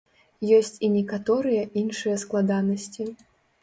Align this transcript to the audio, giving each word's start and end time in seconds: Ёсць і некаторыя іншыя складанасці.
Ёсць 0.59 0.77
і 0.87 0.89
некаторыя 0.95 1.69
іншыя 1.85 2.19
складанасці. 2.27 3.03